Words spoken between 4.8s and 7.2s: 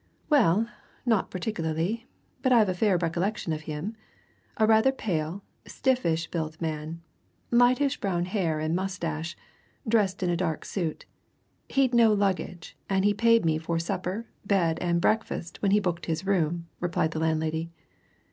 pale, stiffish built man,